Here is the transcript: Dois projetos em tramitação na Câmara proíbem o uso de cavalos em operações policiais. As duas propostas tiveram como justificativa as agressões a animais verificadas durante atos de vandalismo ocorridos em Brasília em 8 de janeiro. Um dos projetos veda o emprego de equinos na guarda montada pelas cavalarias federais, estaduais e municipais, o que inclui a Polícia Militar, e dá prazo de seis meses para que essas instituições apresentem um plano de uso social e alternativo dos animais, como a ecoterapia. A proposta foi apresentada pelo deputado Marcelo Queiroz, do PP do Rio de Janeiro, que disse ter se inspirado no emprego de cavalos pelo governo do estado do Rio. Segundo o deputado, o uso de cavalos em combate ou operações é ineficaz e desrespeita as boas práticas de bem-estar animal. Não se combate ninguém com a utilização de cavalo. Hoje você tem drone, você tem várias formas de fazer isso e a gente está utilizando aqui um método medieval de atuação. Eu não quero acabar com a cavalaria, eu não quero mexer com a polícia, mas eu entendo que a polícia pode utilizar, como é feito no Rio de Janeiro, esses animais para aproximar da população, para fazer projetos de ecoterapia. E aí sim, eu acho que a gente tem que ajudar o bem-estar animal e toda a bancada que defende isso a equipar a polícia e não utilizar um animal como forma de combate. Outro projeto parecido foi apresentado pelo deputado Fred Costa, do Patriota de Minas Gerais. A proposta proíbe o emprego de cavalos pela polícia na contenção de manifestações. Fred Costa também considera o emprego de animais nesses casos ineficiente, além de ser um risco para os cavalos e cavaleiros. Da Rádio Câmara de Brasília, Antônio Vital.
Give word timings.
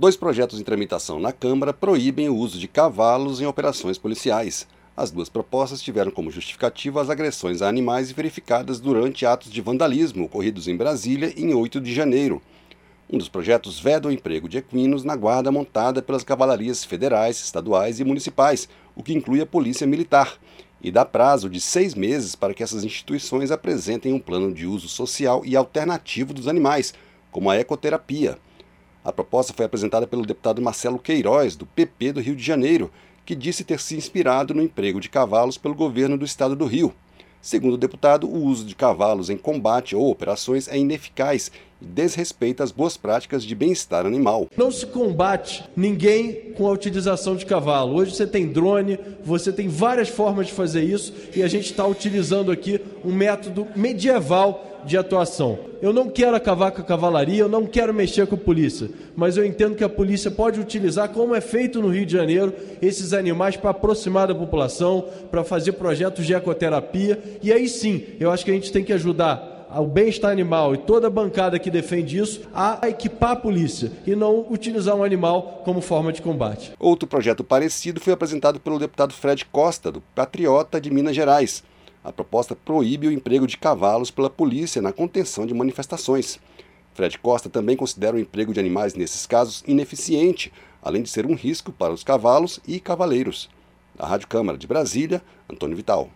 Dois 0.00 0.16
projetos 0.16 0.58
em 0.58 0.64
tramitação 0.64 1.20
na 1.20 1.30
Câmara 1.30 1.74
proíbem 1.74 2.26
o 2.30 2.34
uso 2.34 2.58
de 2.58 2.66
cavalos 2.66 3.38
em 3.38 3.44
operações 3.44 3.98
policiais. 3.98 4.66
As 4.96 5.10
duas 5.10 5.28
propostas 5.28 5.82
tiveram 5.82 6.10
como 6.10 6.30
justificativa 6.30 7.02
as 7.02 7.10
agressões 7.10 7.60
a 7.60 7.68
animais 7.68 8.10
verificadas 8.10 8.80
durante 8.80 9.26
atos 9.26 9.52
de 9.52 9.60
vandalismo 9.60 10.24
ocorridos 10.24 10.68
em 10.68 10.74
Brasília 10.74 11.34
em 11.36 11.52
8 11.52 11.82
de 11.82 11.92
janeiro. 11.92 12.40
Um 13.12 13.18
dos 13.18 13.28
projetos 13.28 13.78
veda 13.78 14.08
o 14.08 14.10
emprego 14.10 14.48
de 14.48 14.56
equinos 14.56 15.04
na 15.04 15.14
guarda 15.14 15.52
montada 15.52 16.00
pelas 16.00 16.24
cavalarias 16.24 16.82
federais, 16.82 17.38
estaduais 17.38 18.00
e 18.00 18.04
municipais, 18.04 18.70
o 18.96 19.02
que 19.02 19.12
inclui 19.12 19.42
a 19.42 19.46
Polícia 19.46 19.86
Militar, 19.86 20.38
e 20.80 20.90
dá 20.90 21.04
prazo 21.04 21.50
de 21.50 21.60
seis 21.60 21.94
meses 21.94 22.34
para 22.34 22.54
que 22.54 22.62
essas 22.62 22.84
instituições 22.84 23.50
apresentem 23.50 24.14
um 24.14 24.18
plano 24.18 24.50
de 24.50 24.66
uso 24.66 24.88
social 24.88 25.42
e 25.44 25.54
alternativo 25.54 26.32
dos 26.32 26.48
animais, 26.48 26.94
como 27.30 27.50
a 27.50 27.58
ecoterapia. 27.58 28.38
A 29.02 29.10
proposta 29.10 29.54
foi 29.54 29.64
apresentada 29.64 30.06
pelo 30.06 30.26
deputado 30.26 30.60
Marcelo 30.60 30.98
Queiroz, 30.98 31.56
do 31.56 31.64
PP 31.64 32.12
do 32.12 32.20
Rio 32.20 32.36
de 32.36 32.42
Janeiro, 32.42 32.90
que 33.24 33.34
disse 33.34 33.64
ter 33.64 33.80
se 33.80 33.96
inspirado 33.96 34.52
no 34.52 34.62
emprego 34.62 35.00
de 35.00 35.08
cavalos 35.08 35.56
pelo 35.56 35.74
governo 35.74 36.18
do 36.18 36.24
estado 36.24 36.54
do 36.54 36.66
Rio. 36.66 36.92
Segundo 37.40 37.74
o 37.74 37.78
deputado, 37.78 38.28
o 38.28 38.44
uso 38.44 38.66
de 38.66 38.74
cavalos 38.74 39.30
em 39.30 39.38
combate 39.38 39.96
ou 39.96 40.10
operações 40.10 40.68
é 40.68 40.76
ineficaz 40.76 41.50
e 41.80 41.86
desrespeita 41.86 42.62
as 42.62 42.72
boas 42.72 42.96
práticas 42.96 43.44
de 43.44 43.54
bem-estar 43.54 44.06
animal. 44.06 44.48
Não 44.56 44.70
se 44.70 44.86
combate 44.86 45.64
ninguém 45.76 46.52
com 46.56 46.66
a 46.66 46.72
utilização 46.72 47.36
de 47.36 47.46
cavalo. 47.46 47.96
Hoje 47.96 48.14
você 48.14 48.26
tem 48.26 48.46
drone, 48.46 48.98
você 49.22 49.52
tem 49.52 49.68
várias 49.68 50.08
formas 50.08 50.46
de 50.46 50.52
fazer 50.52 50.82
isso 50.82 51.12
e 51.34 51.42
a 51.42 51.48
gente 51.48 51.66
está 51.66 51.86
utilizando 51.86 52.50
aqui 52.50 52.80
um 53.04 53.12
método 53.12 53.66
medieval 53.74 54.70
de 54.84 54.96
atuação. 54.96 55.58
Eu 55.82 55.92
não 55.92 56.08
quero 56.08 56.36
acabar 56.36 56.70
com 56.70 56.80
a 56.80 56.84
cavalaria, 56.84 57.42
eu 57.42 57.48
não 57.48 57.66
quero 57.66 57.92
mexer 57.92 58.26
com 58.26 58.34
a 58.34 58.38
polícia, 58.38 58.88
mas 59.16 59.36
eu 59.36 59.44
entendo 59.44 59.74
que 59.74 59.84
a 59.84 59.88
polícia 59.88 60.30
pode 60.30 60.60
utilizar, 60.60 61.08
como 61.08 61.34
é 61.34 61.40
feito 61.40 61.80
no 61.80 61.88
Rio 61.88 62.04
de 62.04 62.12
Janeiro, 62.12 62.52
esses 62.82 63.12
animais 63.12 63.56
para 63.56 63.70
aproximar 63.70 64.28
da 64.28 64.34
população, 64.34 65.06
para 65.30 65.44
fazer 65.44 65.72
projetos 65.72 66.26
de 66.26 66.34
ecoterapia. 66.34 67.18
E 67.42 67.52
aí 67.52 67.68
sim, 67.68 68.04
eu 68.18 68.30
acho 68.30 68.44
que 68.44 68.50
a 68.50 68.54
gente 68.54 68.72
tem 68.72 68.84
que 68.84 68.92
ajudar 68.92 69.49
o 69.78 69.86
bem-estar 69.86 70.32
animal 70.32 70.74
e 70.74 70.78
toda 70.78 71.06
a 71.06 71.10
bancada 71.10 71.58
que 71.58 71.70
defende 71.70 72.18
isso 72.18 72.42
a 72.52 72.88
equipar 72.88 73.32
a 73.32 73.36
polícia 73.36 73.92
e 74.06 74.16
não 74.16 74.50
utilizar 74.50 74.96
um 74.96 75.04
animal 75.04 75.62
como 75.64 75.80
forma 75.80 76.12
de 76.12 76.20
combate. 76.22 76.72
Outro 76.78 77.06
projeto 77.06 77.44
parecido 77.44 78.00
foi 78.00 78.12
apresentado 78.12 78.58
pelo 78.58 78.78
deputado 78.78 79.12
Fred 79.14 79.44
Costa, 79.44 79.92
do 79.92 80.00
Patriota 80.14 80.80
de 80.80 80.90
Minas 80.90 81.14
Gerais. 81.14 81.62
A 82.02 82.10
proposta 82.10 82.56
proíbe 82.56 83.06
o 83.06 83.12
emprego 83.12 83.46
de 83.46 83.58
cavalos 83.58 84.10
pela 84.10 84.30
polícia 84.30 84.80
na 84.80 84.92
contenção 84.92 85.46
de 85.46 85.54
manifestações. 85.54 86.40
Fred 86.94 87.18
Costa 87.18 87.48
também 87.48 87.76
considera 87.76 88.16
o 88.16 88.20
emprego 88.20 88.52
de 88.52 88.58
animais 88.58 88.94
nesses 88.94 89.26
casos 89.26 89.62
ineficiente, 89.66 90.52
além 90.82 91.02
de 91.02 91.10
ser 91.10 91.26
um 91.26 91.34
risco 91.34 91.70
para 91.70 91.92
os 91.92 92.02
cavalos 92.02 92.58
e 92.66 92.80
cavaleiros. 92.80 93.48
Da 93.94 94.06
Rádio 94.06 94.28
Câmara 94.28 94.56
de 94.56 94.66
Brasília, 94.66 95.22
Antônio 95.48 95.76
Vital. 95.76 96.08